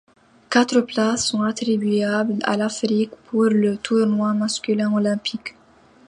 [0.49, 5.53] Quatre places sont attribuables à l'Afrique pour le tournoi masculin olympique.